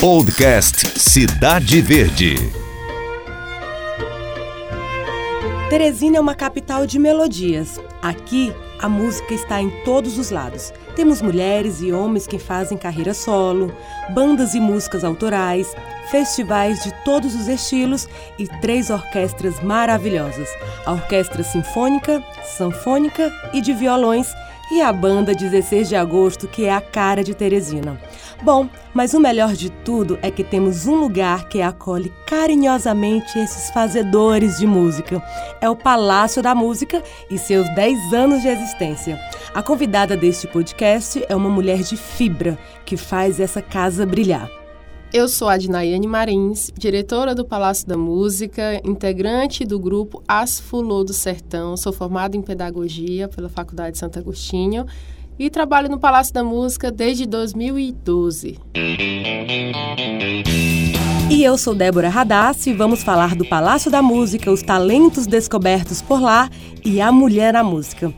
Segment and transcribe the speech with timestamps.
[0.00, 2.34] Podcast Cidade Verde.
[5.70, 7.80] Teresina é uma capital de melodias.
[8.02, 10.70] Aqui, a música está em todos os lados.
[10.94, 13.72] Temos mulheres e homens que fazem carreira solo,
[14.10, 15.74] bandas e músicas autorais,
[16.10, 18.06] festivais de todos os estilos
[18.38, 20.48] e três orquestras maravilhosas:
[20.84, 24.28] a Orquestra Sinfônica, Sanfônica e de Violões
[24.70, 28.00] e a banda 16 de agosto, que é a cara de Teresina.
[28.42, 33.70] Bom, mas o melhor de tudo é que temos um lugar que acolhe carinhosamente esses
[33.70, 35.22] fazedores de música.
[35.60, 39.18] É o Palácio da Música e seus 10 anos de existência.
[39.54, 44.50] A convidada deste podcast é uma mulher de fibra que faz essa casa brilhar.
[45.12, 45.56] Eu sou a
[46.08, 51.76] Marins, diretora do Palácio da Música, integrante do grupo Asfulô do Sertão.
[51.76, 54.84] Sou formada em Pedagogia pela Faculdade de Santo Agostinho
[55.38, 58.58] e trabalho no Palácio da Música desde 2012.
[61.30, 66.02] E eu sou Débora Radassi e vamos falar do Palácio da Música, os talentos descobertos
[66.02, 66.50] por lá
[66.84, 68.12] e a mulher na música.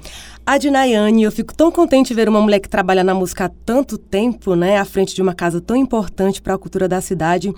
[0.48, 3.48] A Dinayane, eu fico tão contente de ver uma mulher que trabalha na música há
[3.66, 7.52] tanto tempo, né, à frente de uma casa tão importante para a cultura da cidade.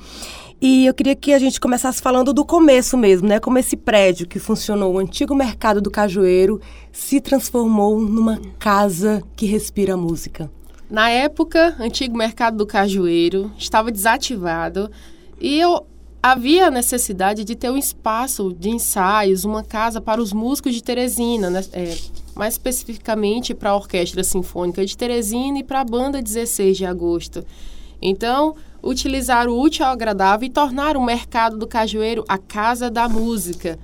[0.60, 3.38] E eu queria que a gente começasse falando do começo mesmo, né?
[3.38, 9.46] Como esse prédio que funcionou, o antigo mercado do Cajueiro, se transformou numa casa que
[9.46, 10.50] respira música.
[10.91, 14.91] Na época, antigo mercado do Cajueiro estava desativado
[15.41, 15.86] e eu
[16.20, 20.83] havia a necessidade de ter um espaço de ensaios, uma casa para os músicos de
[20.83, 21.64] Teresina, né?
[21.72, 21.96] É,
[22.41, 27.44] mais especificamente para a Orquestra Sinfônica de Teresina e para a Banda 16 de Agosto.
[28.00, 33.06] Então, utilizar o útil ao agradável e tornar o mercado do Cajueiro a casa da
[33.11, 33.78] música.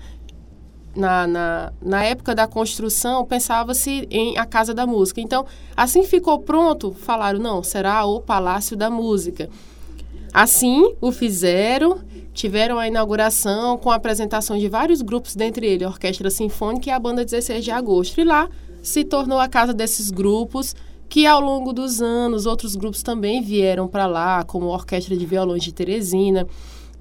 [0.95, 5.21] Na, na, na época da construção, pensava-se em a Casa da Música.
[5.21, 5.45] Então,
[5.77, 9.51] assim ficou pronto, falaram, não, será o Palácio da Música.
[10.37, 11.99] Assim, o fizeram,
[12.35, 16.93] tiveram a inauguração com a apresentação de vários grupos, dentre eles a Orquestra Sinfônica e
[16.93, 18.21] a Banda 16 de Agosto.
[18.21, 18.47] E lá
[18.83, 20.77] se tornou a casa desses grupos,
[21.09, 25.25] que ao longo dos anos outros grupos também vieram para lá, como a Orquestra de
[25.25, 26.47] Violões de Teresina.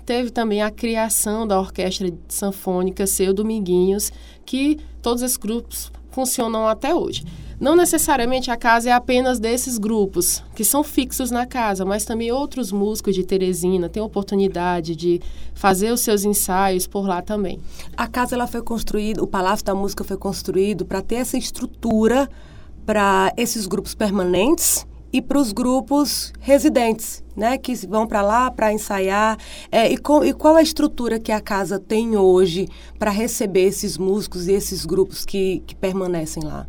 [0.05, 4.13] Teve também a criação da Orquestra Sanfônica Seu Dominguinhos,
[4.45, 7.25] que todos esses grupos funcionam até hoje.
[7.59, 12.29] Não necessariamente a casa é apenas desses grupos que são fixos na casa, mas também
[12.29, 15.21] outros músicos de Teresina têm oportunidade de
[15.53, 17.59] fazer os seus ensaios por lá também.
[17.95, 22.29] A casa ela foi construída, o Palácio da Música foi construído para ter essa estrutura
[22.85, 28.73] para esses grupos permanentes e para os grupos residentes, né, que vão para lá para
[28.73, 29.37] ensaiar.
[29.72, 32.67] É, e, com, e, qual a estrutura que a casa tem hoje
[32.99, 36.67] para receber esses músicos e esses grupos que, que permanecem lá?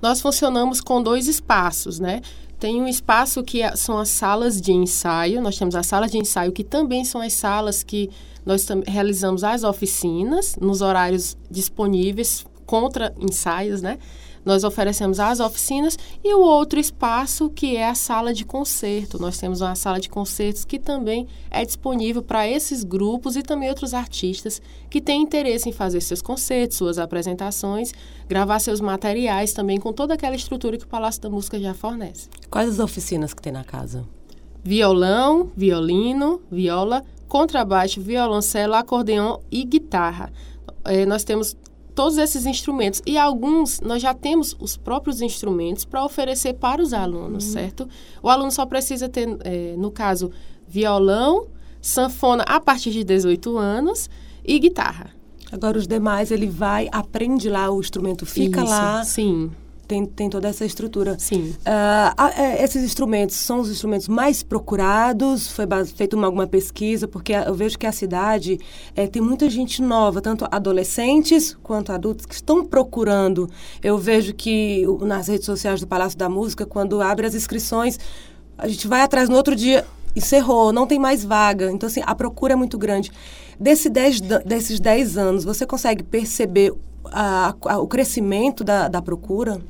[0.00, 2.20] Nós funcionamos com dois espaços, né?
[2.58, 6.18] Tem um espaço que é, são as salas de ensaio, nós temos as salas de
[6.18, 8.10] ensaio que também são as salas que
[8.44, 13.98] nós realizamos as oficinas nos horários disponíveis contra ensaios, né?
[14.46, 19.20] Nós oferecemos as oficinas e o outro espaço que é a sala de concerto.
[19.20, 23.68] Nós temos uma sala de concertos que também é disponível para esses grupos e também
[23.68, 27.92] outros artistas que têm interesse em fazer seus concertos, suas apresentações,
[28.28, 32.28] gravar seus materiais também com toda aquela estrutura que o Palácio da Música já fornece.
[32.48, 34.06] Quais as oficinas que tem na casa?
[34.62, 40.32] Violão, violino, viola, contrabaixo, violoncelo, acordeão e guitarra.
[40.84, 41.56] É, nós temos
[41.96, 43.02] todos esses instrumentos.
[43.04, 47.52] E alguns nós já temos os próprios instrumentos para oferecer para os alunos, uhum.
[47.52, 47.88] certo?
[48.22, 50.30] O aluno só precisa ter, é, no caso,
[50.68, 51.46] violão,
[51.80, 54.08] sanfona a partir de 18 anos
[54.44, 55.10] e guitarra.
[55.50, 59.04] Agora os demais ele vai, aprende lá, o instrumento fica Isso, lá.
[59.04, 59.50] Sim
[59.86, 61.16] tem, tem toda essa estrutura.
[61.18, 61.54] Sim.
[61.60, 65.48] Uh, esses instrumentos são os instrumentos mais procurados?
[65.48, 67.06] Foi feita uma, alguma pesquisa?
[67.06, 68.58] Porque eu vejo que a cidade
[68.94, 73.48] é, tem muita gente nova, tanto adolescentes quanto adultos, que estão procurando.
[73.82, 77.98] Eu vejo que nas redes sociais do Palácio da Música, quando abre as inscrições,
[78.58, 81.70] a gente vai atrás no outro dia, encerrou, não tem mais vaga.
[81.70, 83.12] Então, assim, a procura é muito grande.
[83.58, 86.72] Desse dez, desses 10 anos, você consegue perceber
[87.06, 89.60] a, a, o crescimento da, da procura?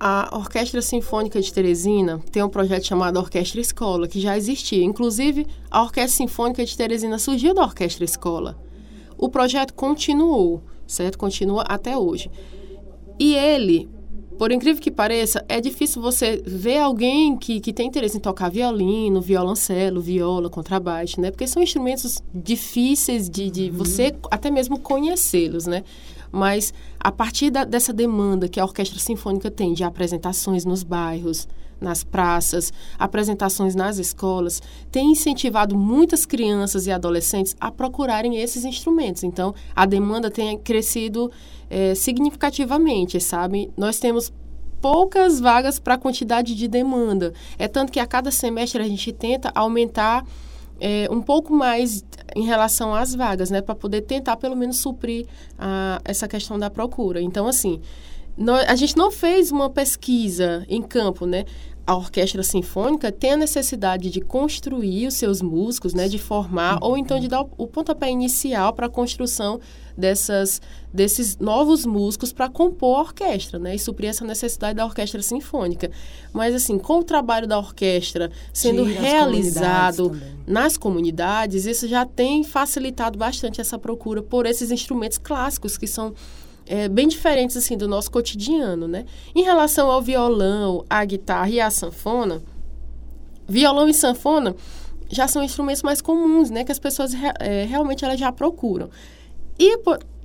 [0.00, 4.84] A Orquestra Sinfônica de Teresina tem um projeto chamado Orquestra Escola, que já existia.
[4.84, 8.56] Inclusive, a Orquestra Sinfônica de Teresina surgiu da Orquestra Escola.
[9.16, 11.18] O projeto continuou, certo?
[11.18, 12.30] Continua até hoje.
[13.18, 13.88] E ele,
[14.38, 18.48] por incrível que pareça, é difícil você ver alguém que, que tem interesse em tocar
[18.48, 21.32] violino, violoncelo, viola, contrabaixo, né?
[21.32, 23.78] Porque são instrumentos difíceis de, de uhum.
[23.78, 25.82] você até mesmo conhecê-los, né?
[26.30, 31.48] Mas a partir da, dessa demanda que a Orquestra Sinfônica tem de apresentações nos bairros,
[31.80, 34.60] nas praças, apresentações nas escolas,
[34.90, 39.22] tem incentivado muitas crianças e adolescentes a procurarem esses instrumentos.
[39.22, 41.30] Então, a demanda tem crescido
[41.70, 43.70] é, significativamente, sabe?
[43.76, 44.32] Nós temos
[44.80, 47.32] poucas vagas para a quantidade de demanda.
[47.58, 50.24] É tanto que a cada semestre a gente tenta aumentar
[50.80, 52.04] é, um pouco mais
[52.36, 55.26] em relação às vagas, né, para poder tentar pelo menos suprir
[55.58, 57.20] a, essa questão da procura.
[57.20, 57.80] Então, assim,
[58.66, 61.44] a gente não fez uma pesquisa em campo, né?
[61.84, 66.98] A orquestra sinfônica tem a necessidade de construir os seus músicos, né, de formar, ou
[66.98, 69.58] então de dar o, o pontapé inicial para a construção
[69.98, 70.62] dessas,
[70.94, 73.74] desses novos músicos para compor a orquestra, né?
[73.74, 75.90] E suprir essa necessidade da orquestra sinfônica.
[76.32, 82.44] Mas, assim, com o trabalho da orquestra sendo realizado comunidades nas comunidades, isso já tem
[82.44, 86.14] facilitado bastante essa procura por esses instrumentos clássicos que são
[86.64, 89.04] é, bem diferentes assim do nosso cotidiano, né?
[89.34, 92.42] Em relação ao violão, à guitarra e à sanfona,
[93.48, 94.54] violão e sanfona
[95.10, 96.64] já são instrumentos mais comuns, né?
[96.64, 98.90] Que as pessoas é, realmente elas já procuram.
[99.58, 99.78] E,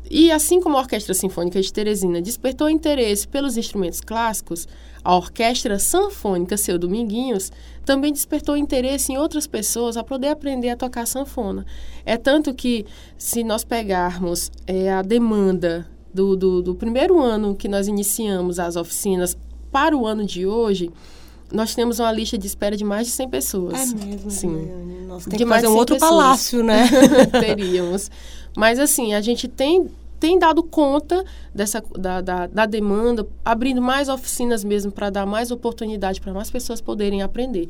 [0.10, 4.68] e assim como a Orquestra Sinfônica de Teresina despertou interesse pelos instrumentos clássicos,
[5.04, 7.52] a Orquestra Sanfônica Seu Dominguinhos
[7.84, 11.66] também despertou interesse em outras pessoas a poder aprender a tocar sanfona.
[12.06, 12.86] É tanto que,
[13.18, 18.76] se nós pegarmos é, a demanda do, do, do primeiro ano que nós iniciamos as
[18.76, 19.36] oficinas
[19.72, 20.92] para o ano de hoje,
[21.54, 23.94] nós temos uma lista de espera de mais de 100 pessoas.
[23.94, 25.06] É mesmo, Sim.
[25.08, 26.12] Nossa, tem de que fazer um outro pessoas.
[26.12, 26.90] palácio, né?
[27.40, 28.10] Teríamos.
[28.58, 29.88] Mas, assim, a gente tem,
[30.20, 31.24] tem dado conta
[31.54, 36.50] dessa, da, da, da demanda, abrindo mais oficinas mesmo para dar mais oportunidade para mais
[36.50, 37.68] pessoas poderem aprender.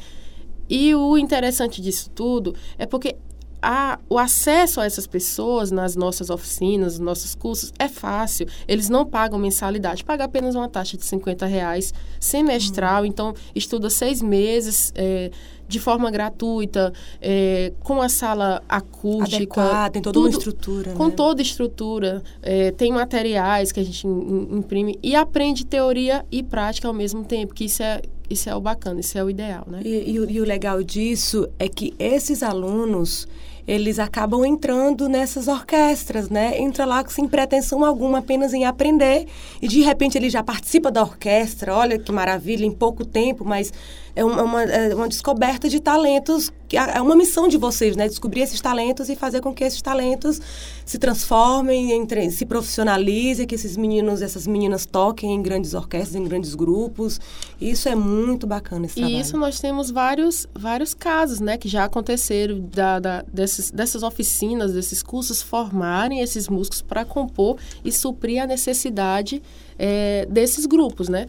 [0.70, 3.18] E o interessante disso tudo é porque
[3.64, 8.46] a, o acesso a essas pessoas nas nossas oficinas, nos nossos cursos, é fácil.
[8.68, 13.02] Eles não pagam mensalidade, paga apenas uma taxa de 50 reais semestral.
[13.02, 13.08] Uhum.
[13.08, 15.32] Então, estuda seis meses é,
[15.66, 19.38] de forma gratuita, é, com a sala acústica.
[19.38, 20.92] Adequada, tem toda tudo, uma estrutura.
[20.92, 21.14] Com né?
[21.16, 22.24] toda estrutura.
[22.42, 27.54] É, tem materiais que a gente imprime e aprende teoria e prática ao mesmo tempo,
[27.54, 29.82] que isso é isso é o bacana, isso é o ideal, né?
[29.84, 33.28] E, e, e o legal disso é que esses alunos
[33.68, 36.60] eles acabam entrando nessas orquestras, né?
[36.60, 39.28] Entra lá sem pretensão alguma, apenas em aprender.
[39.62, 43.72] E de repente ele já participa da orquestra, olha que maravilha, em pouco tempo, mas
[44.16, 48.08] é uma, é uma descoberta de talentos, que é uma missão de vocês, né?
[48.08, 50.40] Descobrir esses talentos e fazer com que esses talentos
[50.86, 56.24] se transformem, entre, se profissionalizem, que esses meninos, essas meninas toquem em grandes orquestras, em
[56.24, 57.20] grandes grupos.
[57.60, 59.18] Isso é muito bacana esse e trabalho.
[59.18, 61.58] E isso nós temos vários, vários casos, né?
[61.58, 67.58] Que já aconteceram da, da, desses, dessas oficinas, desses cursos, formarem esses músicos para compor
[67.84, 69.42] e suprir a necessidade
[69.78, 71.28] é, desses grupos, né?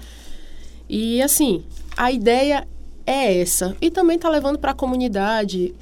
[0.89, 1.65] E assim,
[1.97, 2.67] a ideia
[3.07, 3.77] é essa.
[3.81, 5.75] E também está levando para a comunidade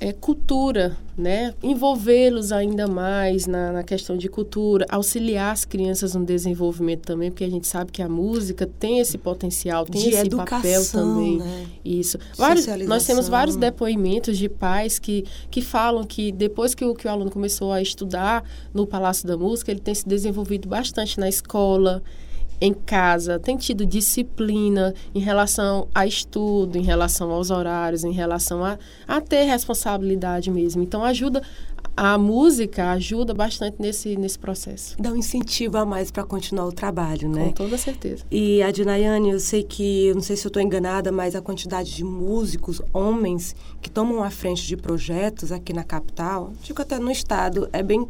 [0.00, 1.52] é, cultura, né?
[1.62, 7.44] Envolvê-los ainda mais na, na, questão de cultura, auxiliar as crianças no desenvolvimento também, porque
[7.44, 11.38] a gente sabe que a música tem esse potencial, tem de esse educação, papel também.
[11.38, 11.66] Né?
[11.84, 12.18] Isso.
[12.36, 17.08] Vários, nós temos vários depoimentos de pais que, que falam que depois que o, que
[17.08, 21.28] o aluno começou a estudar no Palácio da Música, ele tem se desenvolvido bastante na
[21.28, 22.02] escola,
[22.60, 28.64] em casa, tem tido disciplina em relação a estudo, em relação aos horários, em relação
[28.64, 30.82] a, a ter responsabilidade mesmo.
[30.82, 31.42] Então, ajuda,
[31.96, 34.96] a música ajuda bastante nesse, nesse processo.
[35.00, 37.46] Dá um incentivo a mais para continuar o trabalho, né?
[37.46, 38.24] Com toda certeza.
[38.30, 41.40] E a Dinayane, eu sei que, eu não sei se eu estou enganada, mas a
[41.40, 46.98] quantidade de músicos, homens, que tomam a frente de projetos aqui na capital, digo até
[46.98, 48.06] no estado, é bem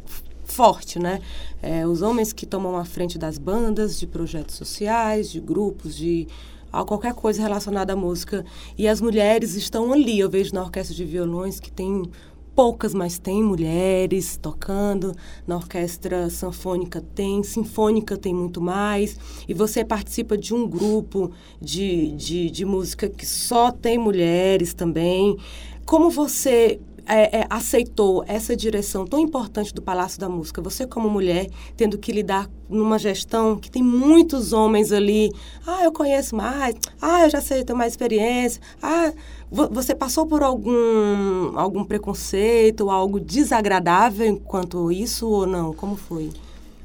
[0.53, 1.21] forte, né?
[1.63, 6.27] É, os homens que tomam a frente das bandas, de projetos sociais, de grupos, de
[6.73, 8.45] a qualquer coisa relacionada à música.
[8.77, 10.19] E as mulheres estão ali.
[10.19, 12.03] Eu vejo na orquestra de violões que tem
[12.55, 15.15] poucas, mas tem mulheres tocando.
[15.47, 19.17] Na orquestra sanfônica tem, sinfônica tem muito mais.
[19.49, 25.37] E você participa de um grupo de, de, de música que só tem mulheres também.
[25.87, 30.61] Como você é, é, aceitou essa direção tão importante do Palácio da Música?
[30.63, 35.33] Você, como mulher, tendo que lidar numa gestão que tem muitos homens ali.
[35.67, 36.77] Ah, eu conheço mais.
[37.01, 38.61] Ah, eu já sei, tenho mais experiência.
[38.83, 39.13] Ah,
[39.51, 45.73] você passou por algum, algum preconceito, algo desagradável enquanto isso ou não?
[45.73, 46.31] Como foi?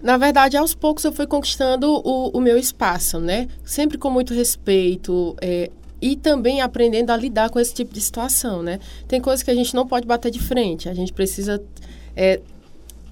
[0.02, 3.48] Na verdade, aos poucos eu fui conquistando o, o meu espaço, né?
[3.64, 5.70] Sempre com muito respeito, é,
[6.04, 8.78] e também aprendendo a lidar com esse tipo de situação, né?
[9.08, 11.64] Tem coisas que a gente não pode bater de frente, a gente precisa
[12.14, 12.42] é,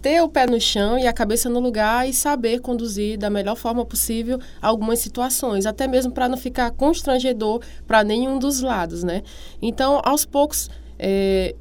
[0.01, 3.55] ter o pé no chão e a cabeça no lugar e saber conduzir da melhor
[3.55, 9.23] forma possível algumas situações, até mesmo para não ficar constrangedor para nenhum dos lados, né?
[9.61, 10.69] Então, aos poucos,
[10.99, 11.55] é,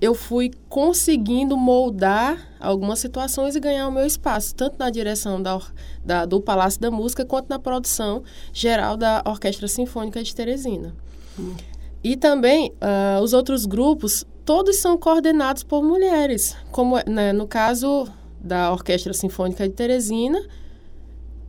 [0.00, 5.60] eu fui conseguindo moldar algumas situações e ganhar o meu espaço, tanto na direção da,
[6.04, 10.94] da, do Palácio da Música quanto na produção geral da Orquestra Sinfônica de Teresina.
[12.02, 18.08] E também uh, os outros grupos, todos são coordenados por mulheres, como né, no caso
[18.40, 20.40] da Orquestra Sinfônica de Teresina,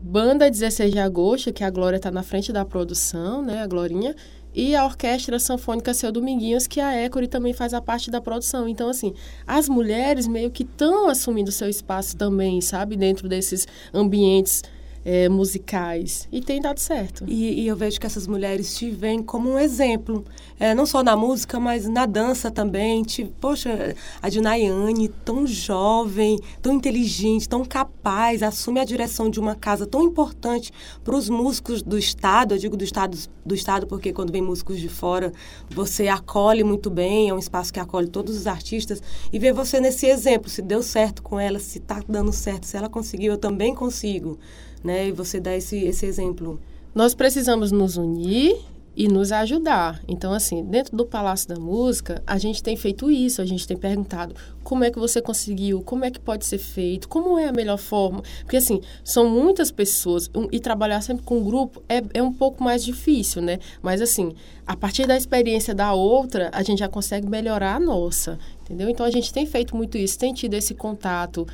[0.01, 4.15] Banda 16 de Agosto, que a Glória está na frente da produção, né, a Glorinha,
[4.53, 8.67] e a Orquestra Sanfônica Seu Dominguinhos, que a Écore também faz a parte da produção.
[8.67, 9.13] Então, assim,
[9.45, 14.63] as mulheres meio que estão assumindo seu espaço também, sabe, dentro desses ambientes
[15.03, 16.27] é, musicais.
[16.31, 17.23] E tem dado certo.
[17.27, 20.25] E, e, eu vejo que essas mulheres te veem como um exemplo.
[20.59, 23.03] É, não só na música, mas na dança também.
[23.03, 29.55] Te, poxa, a Dinayane, tão jovem, tão inteligente, tão capaz, assume a direção de uma
[29.55, 30.71] casa tão importante
[31.03, 32.53] para os músicos do Estado.
[32.53, 35.33] Eu digo do Estado, do estado porque quando vem músicos de fora,
[35.69, 39.01] você acolhe muito bem, é um espaço que acolhe todos os artistas.
[39.31, 42.77] E ver você nesse exemplo, se deu certo com ela, se está dando certo, se
[42.77, 44.37] ela conseguiu, eu também consigo
[44.83, 45.07] né?
[45.07, 46.59] E você dá esse, esse exemplo.
[46.93, 48.57] Nós precisamos nos unir
[48.99, 50.01] e nos ajudar.
[50.09, 53.77] Então, assim, dentro do Palácio da Música, a gente tem feito isso, a gente tem
[53.77, 57.53] perguntado como é que você conseguiu, como é que pode ser feito, como é a
[57.53, 58.21] melhor forma.
[58.41, 62.33] Porque, assim, são muitas pessoas um, e trabalhar sempre com um grupo é, é um
[62.33, 63.59] pouco mais difícil, né?
[63.81, 64.33] Mas, assim,
[64.67, 68.89] a partir da experiência da outra, a gente já consegue melhorar a nossa, entendeu?
[68.89, 71.47] Então, a gente tem feito muito isso, tem tido esse contato.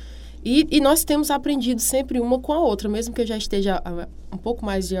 [0.48, 3.82] E, e, nós temos aprendido sempre uma com a outra, mesmo que eu já esteja
[3.84, 4.94] há um pouco mais de,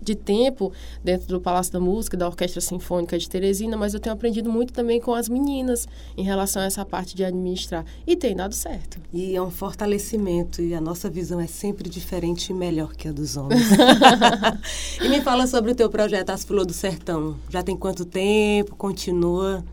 [0.00, 4.14] de tempo dentro do Palácio da Música, da Orquestra Sinfônica de Teresina, mas eu tenho
[4.14, 7.84] aprendido muito também com as meninas em relação a essa parte de administrar.
[8.06, 9.00] E tem dado certo.
[9.12, 13.12] E é um fortalecimento, e a nossa visão é sempre diferente e melhor que a
[13.12, 13.66] dos homens.
[15.02, 17.36] e me fala sobre o teu projeto As Flor do Sertão.
[17.50, 18.76] Já tem quanto tempo?
[18.76, 19.64] Continua?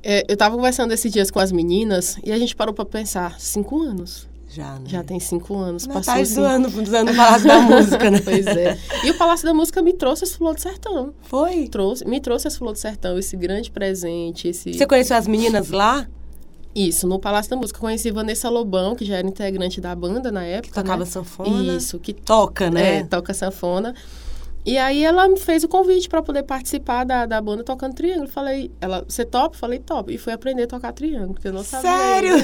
[0.00, 3.40] É, eu estava conversando esses dias com as meninas e a gente parou para pensar,
[3.40, 4.27] cinco anos.
[4.48, 4.84] Já, né?
[4.86, 5.86] Já tem cinco anos.
[5.86, 6.40] Não passou cinco...
[6.40, 8.20] ano, usando o Palácio da Música, né?
[8.24, 8.78] pois é.
[9.04, 11.12] E o Palácio da Música me trouxe esse Flor do Sertão.
[11.22, 11.68] Foi?
[11.68, 14.48] Trouxe, me trouxe esse Flor do Sertão, esse grande presente.
[14.48, 14.72] Esse...
[14.72, 16.08] Você conheceu as meninas lá?
[16.74, 17.78] Isso, no Palácio da Música.
[17.78, 20.68] Conheci Vanessa Lobão, que já era integrante da banda na época.
[20.68, 21.06] Que tocava né?
[21.06, 21.76] sanfona.
[21.76, 22.98] Isso, que toca, né?
[22.98, 23.94] É, toca sanfona.
[24.68, 28.28] E aí ela me fez o convite para poder participar da, da banda tocando triângulo.
[28.28, 29.56] Falei, ela, você top?
[29.56, 30.12] Falei, top.
[30.12, 31.90] E fui aprender a tocar triângulo, porque eu não sabia.
[31.90, 32.34] Sério?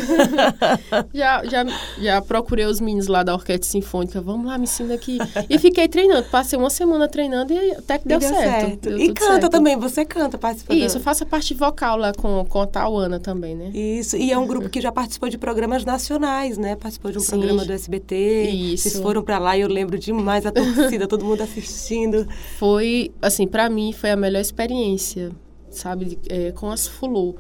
[1.13, 1.67] já, já,
[2.01, 4.23] já procurei os meninos lá da Orquestra Sinfônica.
[4.23, 5.19] Vamos lá, me ensina aqui.
[5.51, 6.25] E fiquei treinando.
[6.31, 8.69] Passei uma semana treinando e até que deu, deu, certo.
[8.69, 8.89] certo.
[8.89, 9.51] Deu e canta certo.
[9.51, 10.75] também, você canta, participa.
[10.75, 13.69] Isso, eu faço a parte vocal lá com, com a Tauana também, né?
[13.75, 16.75] Isso, e é um grupo que já participou de programas nacionais, né?
[16.75, 17.33] Participou de um Sim.
[17.33, 18.49] programa do SBT.
[18.49, 18.89] Isso.
[18.89, 22.14] Vocês foram para lá e eu lembro demais a torcida, todo mundo assistindo
[22.59, 25.33] foi, assim, para mim foi a melhor experiência,
[25.71, 27.35] sabe, é, com as Fulô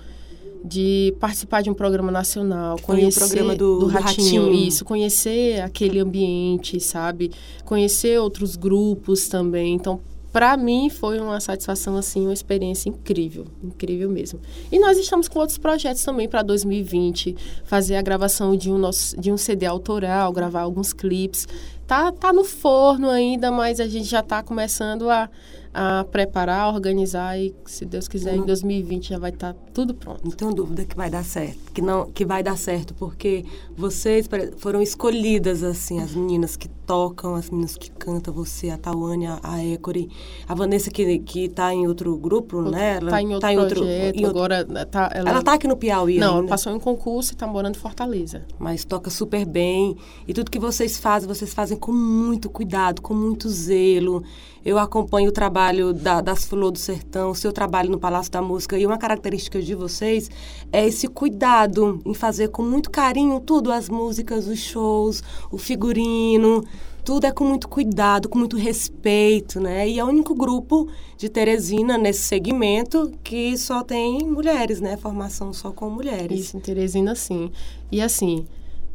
[0.64, 4.82] de participar de um programa nacional, Foi conhecer o programa do, do, Ratinho, Ratinho, isso,
[4.82, 7.30] conhecer aquele ambiente, sabe,
[7.66, 9.74] conhecer outros grupos também.
[9.74, 10.00] Então,
[10.34, 14.40] para mim foi uma satisfação assim, uma experiência incrível, incrível mesmo.
[14.72, 19.16] E nós estamos com outros projetos também para 2020, fazer a gravação de um nosso
[19.16, 21.46] de um CD autoral, gravar alguns clipes
[21.86, 25.28] tá, tá no forno ainda, mas a gente já está começando a,
[25.72, 30.20] a preparar, organizar e, se Deus quiser, em 2020 já vai estar tá tudo pronto.
[30.24, 33.44] Não tenho dúvida que vai dar certo, que não, que vai dar certo, porque
[33.76, 39.26] vocês foram escolhidas assim, as meninas que tocam, as meninas que cantam, você, a Tawane,
[39.26, 40.08] a Écore,
[40.48, 42.98] a Vanessa que que está em outro grupo, outro, né?
[43.00, 45.54] Ela tá em outro tá em outro, projeto, em outro, agora tá, ela, ela tá
[45.54, 46.48] aqui no Piauí Não, ainda.
[46.48, 48.44] passou em um concurso e está morando em Fortaleza.
[48.58, 53.14] Mas toca super bem e tudo que vocês fazem, vocês fazem com muito cuidado, com
[53.14, 54.22] muito zelo.
[54.64, 58.40] Eu acompanho o trabalho da, das Flor do Sertão, o seu trabalho no Palácio da
[58.40, 60.30] Música, e uma característica de vocês
[60.72, 66.64] é esse cuidado em fazer com muito carinho tudo, as músicas, os shows, o figurino,
[67.04, 69.88] tudo é com muito cuidado, com muito respeito, né?
[69.88, 74.96] E é o único grupo de Teresina nesse segmento que só tem mulheres, né?
[74.96, 76.40] Formação só com mulheres.
[76.40, 77.50] Isso, em Teresina sim.
[77.92, 78.46] E assim,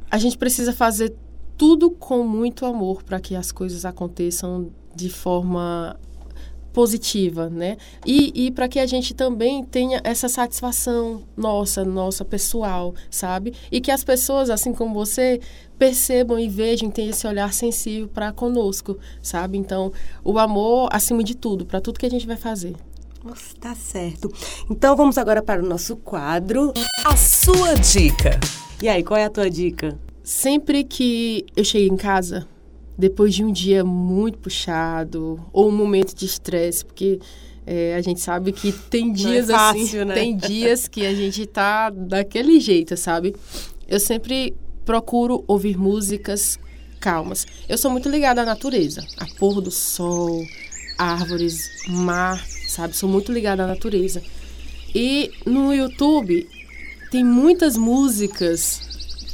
[0.10, 1.16] a gente precisa fazer
[1.56, 5.96] tudo com muito amor para que as coisas aconteçam de forma
[6.74, 7.78] positiva, né?
[8.06, 13.54] E, e para que a gente também tenha essa satisfação nossa, nossa pessoal, sabe?
[13.72, 15.42] E que as pessoas, assim como você,
[15.80, 19.58] percebam e vejam, tenham esse olhar sensível para conosco, sabe?
[19.58, 19.92] Então,
[20.24, 22.76] o amor acima de tudo, para tudo que a gente vai fazer.
[23.24, 24.32] Nossa, tá certo.
[24.70, 26.74] Então vamos agora para o nosso quadro.
[27.06, 28.40] A sua dica.
[28.82, 29.98] E aí, qual é a tua dica?
[30.24, 32.48] Sempre que eu cheguei em casa,
[32.98, 37.20] depois de um dia muito puxado ou um momento de estresse, porque
[37.66, 40.14] é, a gente sabe que tem dias é fácil, assim, né?
[40.14, 43.36] tem dias que a gente tá daquele jeito, sabe?
[43.88, 44.54] Eu sempre
[44.86, 46.60] procuro ouvir músicas
[47.00, 47.46] calmas.
[47.68, 50.46] Eu sou muito ligada à natureza, a pôr do sol,
[50.98, 52.96] árvores, mar, sabe?
[52.96, 54.22] Sou muito ligada à natureza.
[54.94, 56.48] E no YouTube
[57.12, 58.82] tem muitas músicas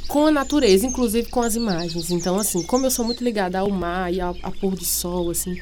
[0.06, 2.10] com a natureza, inclusive com as imagens.
[2.10, 5.30] Então, assim, como eu sou muito ligada ao mar e ao, ao pôr do sol,
[5.30, 5.56] assim,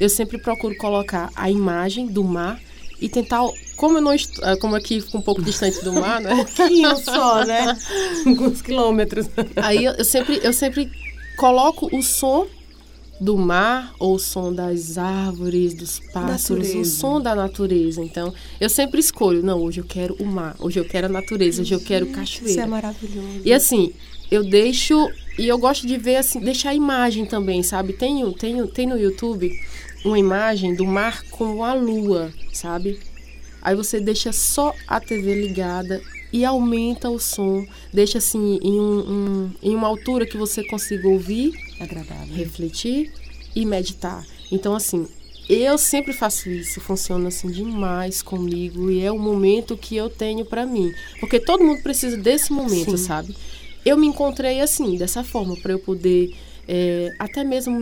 [0.00, 2.60] eu sempre procuro colocar a imagem do mar
[3.00, 3.42] e tentar,
[3.78, 6.44] como eu não est- ah, como aqui fica um pouco distante do mar, né?
[6.56, 7.76] pouquinho só, né?
[8.26, 9.26] Alguns quilômetros.
[9.56, 10.90] Aí eu, sempre eu sempre
[11.38, 12.46] coloco o som
[13.20, 16.96] do mar ou o som das árvores, dos pássaros, o Natureza.
[16.98, 18.00] som da natureza.
[18.02, 21.62] Então, eu sempre escolho, não, hoje eu quero o mar, hoje eu quero a natureza,
[21.62, 22.50] hoje eu quero cachoeira.
[22.50, 23.40] Isso é maravilhoso.
[23.44, 23.92] E assim,
[24.30, 24.94] eu deixo.
[25.38, 27.92] E eu gosto de ver assim, deixar a imagem também, sabe?
[27.92, 29.50] Tem, tem, tem no YouTube
[30.04, 32.98] uma imagem do mar com a lua, sabe?
[33.68, 36.00] Aí você deixa só a TV ligada
[36.32, 41.06] e aumenta o som, deixa assim em, um, um- em uma altura que você consiga
[41.06, 42.34] ouvir, Agradável.
[42.34, 43.12] refletir
[43.54, 44.24] e meditar.
[44.50, 45.06] Então, assim,
[45.50, 50.46] eu sempre faço isso, funciona assim demais comigo e é o momento que eu tenho
[50.46, 53.04] pra mim, porque todo mundo precisa desse momento, Sim.
[53.04, 53.36] sabe?
[53.84, 56.34] Eu me encontrei assim, dessa forma, para eu poder
[56.66, 57.78] é, até mesmo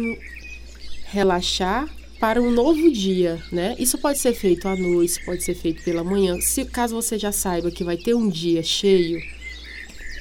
[1.04, 3.76] relaxar para um novo dia, né?
[3.78, 6.40] Isso pode ser feito à noite, pode ser feito pela manhã.
[6.40, 9.20] Se caso você já saiba que vai ter um dia cheio,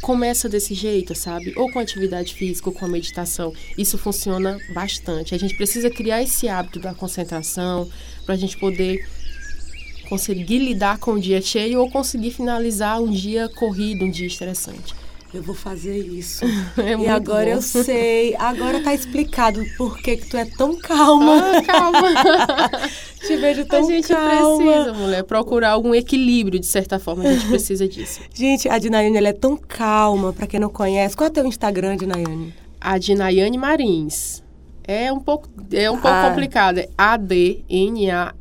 [0.02, 1.54] começa desse jeito, sabe?
[1.56, 3.54] Ou com atividade física, ou com a meditação.
[3.78, 5.34] Isso funciona bastante.
[5.34, 7.90] A gente precisa criar esse hábito da concentração
[8.26, 9.08] para a gente poder
[10.10, 14.94] conseguir lidar com o dia cheio ou conseguir finalizar um dia corrido, um dia estressante.
[15.34, 16.46] Eu vou fazer isso.
[16.78, 17.52] É e agora bom.
[17.58, 21.38] eu sei, agora tá explicado por que que tu é tão calma.
[21.58, 22.10] Ah, calma.
[23.26, 24.58] Te vejo A tão gente calma.
[24.72, 27.24] precisa, mulher, procurar algum equilíbrio, de certa forma.
[27.24, 28.22] A gente precisa disso.
[28.34, 31.16] Gente, a Dinaiane, ela é tão calma, pra quem não conhece.
[31.18, 32.54] Qual é o teu Instagram, Dinaiane?
[32.80, 34.44] A de Nayane Marins.
[34.88, 36.30] É um pouco, é um pouco Ah.
[36.30, 36.78] complicado.
[36.78, 36.88] É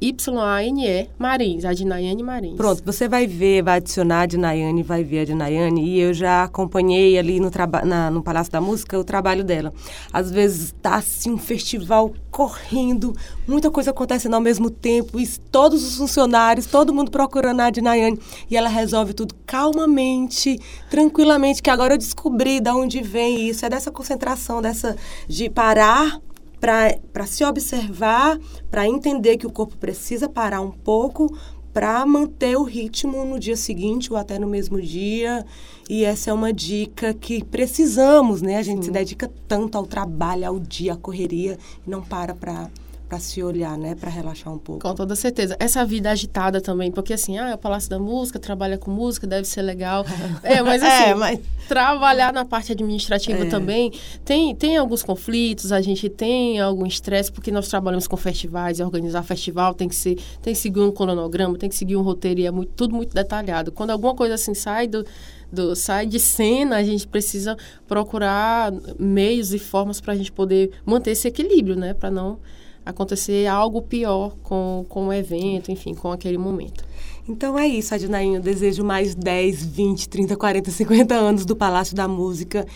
[0.03, 1.65] A-D-N-A-Y-A-N-E Marins.
[1.65, 2.57] A de Nayane Marins.
[2.57, 5.83] Pronto, você vai ver, vai adicionar a Dinaiane, vai ver a Dinaiane.
[5.85, 7.51] E eu já acompanhei ali no,
[7.85, 9.73] na- no Palácio da Música o trabalho dela.
[10.13, 13.15] Às vezes tá assim um festival correndo,
[13.47, 18.19] muita coisa acontecendo ao mesmo tempo, e todos os funcionários, todo mundo procurando a Dinaiane.
[18.51, 20.59] E ela resolve tudo calmamente,
[20.91, 23.65] tranquilamente, que agora eu descobri de onde vem isso.
[23.65, 24.97] É dessa concentração, dessa
[25.29, 26.19] de parar
[26.65, 28.39] para se observar,
[28.71, 31.37] para entender que o corpo precisa parar um pouco
[31.75, 35.45] para manter o ritmo no dia seguinte ou até no mesmo dia.
[35.91, 38.57] E essa é uma dica que precisamos, né?
[38.57, 42.71] A gente se dedica tanto ao trabalho, ao dia, à correria e não para para
[43.15, 43.95] para se olhar, né?
[43.95, 44.81] Para relaxar um pouco.
[44.83, 45.57] Com toda certeza.
[45.61, 49.25] Essa vida agitada também, porque assim, ah, é o Palácio da Música, trabalha com música,
[49.25, 50.05] deve ser legal.
[50.43, 53.49] É, mas assim, É, mas- trabalhar na parte administrativa É.
[53.49, 53.93] também
[54.25, 58.83] tem, tem alguns conflitos, a gente tem algum estresse, porque nós trabalhamos com festivais, e
[58.83, 62.41] organizar festival tem que ser, tem que seguir um cronograma, tem que seguir um roteiro,
[62.41, 63.71] e é muito, tudo muito detalhado.
[63.71, 65.05] Quando alguma coisa assim sai do,
[65.53, 70.73] do sai de cena, a gente precisa procurar meios e formas para a gente poder
[70.85, 71.95] manter esse equilíbrio, né?
[71.95, 72.39] Para não
[72.85, 76.85] acontecer algo pior com, com o evento, enfim, com aquele momento.
[77.29, 78.37] Então é isso, Adinainho.
[78.37, 82.67] Eu desejo mais 10, 20, 30, 40, 50 anos do Palácio da Música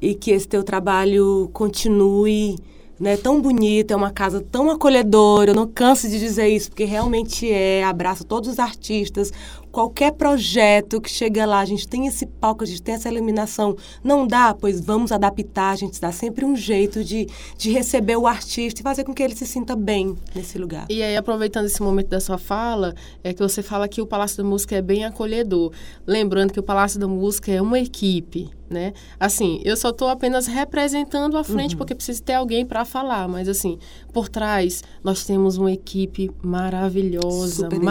[0.00, 2.56] e que esse teu trabalho continue
[2.98, 5.50] né, tão bonito, é uma casa tão acolhedora.
[5.50, 7.84] Eu não canso de dizer isso, porque realmente é.
[7.84, 9.32] Abraça todos os artistas.
[9.76, 13.76] Qualquer projeto que chega lá, a gente tem esse palco, a gente tem essa iluminação.
[14.02, 14.54] Não dá?
[14.54, 17.26] Pois vamos adaptar, a gente dá sempre um jeito de,
[17.58, 20.86] de receber o artista e fazer com que ele se sinta bem nesse lugar.
[20.88, 24.38] E aí, aproveitando esse momento da sua fala, é que você fala que o Palácio
[24.38, 25.70] da Música é bem acolhedor.
[26.06, 28.92] Lembrando que o Palácio da Música é uma equipe, né?
[29.18, 31.78] Assim, eu só estou apenas representando a frente Uhum.
[31.78, 33.78] porque precisa ter alguém para falar, mas assim,
[34.12, 37.90] por trás nós temos uma equipe maravilhosa, Super dedicada.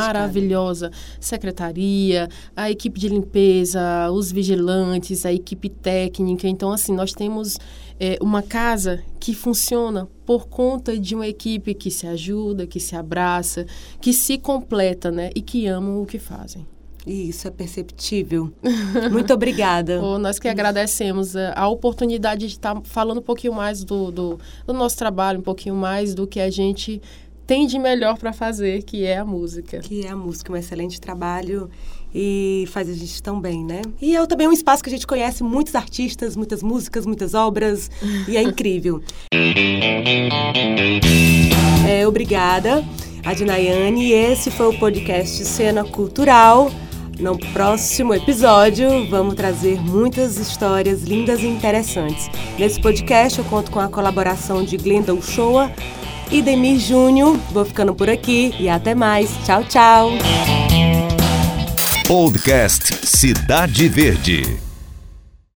[1.76, 6.48] Secretaria, a equipe de limpeza, os vigilantes, a equipe técnica.
[6.48, 7.60] Então, assim, nós temos
[8.00, 12.96] é, uma casa que funciona por conta de uma equipe que se ajuda, que se
[12.96, 13.66] abraça,
[14.00, 15.30] que se completa, né?
[15.36, 16.66] E que amam o que fazem.
[17.06, 18.52] Isso é perceptível.
[19.12, 20.00] Muito obrigada.
[20.00, 24.40] Pô, nós que agradecemos eh, a oportunidade de estar falando um pouquinho mais do, do,
[24.66, 27.00] do nosso trabalho, um pouquinho mais do que a gente
[27.46, 29.80] tem de melhor para fazer, que é a música.
[29.80, 31.70] Que é a música, um excelente trabalho.
[32.18, 33.82] e faz a gente tão bem, né?
[34.02, 37.92] E é também um espaço que a gente conhece muitos artistas, muitas músicas, muitas obras
[38.28, 39.02] e é incrível.
[41.86, 42.86] É, obrigada,
[43.26, 44.14] Adnayane.
[44.14, 46.72] Esse foi o podcast Cena Cultural.
[47.20, 52.30] No próximo episódio, vamos trazer muitas histórias lindas e interessantes.
[52.58, 55.72] Nesse podcast, eu conto com a colaboração de Glenda Uchoa
[56.32, 57.38] e Demir Júnior.
[57.52, 59.30] Vou ficando por aqui e até mais.
[59.46, 60.12] Tchau, tchau.
[62.08, 64.65] Podcast Cidade Verde.